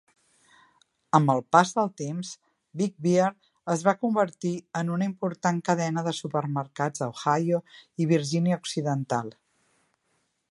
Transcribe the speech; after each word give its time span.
Amb 1.17 1.31
el 1.33 1.41
pas 1.55 1.73
del 1.79 1.91
temps, 2.01 2.31
Big 2.79 2.95
Bear 3.07 3.27
es 3.75 3.83
va 3.89 3.95
convertir 4.05 4.53
en 4.81 4.89
una 4.95 5.09
important 5.11 5.61
cadena 5.69 6.05
de 6.09 6.13
supermercats 6.21 7.03
a 7.03 7.09
Ohio 7.15 7.59
i 8.05 8.09
Virgínia 8.13 8.61
Occidental. 8.65 9.31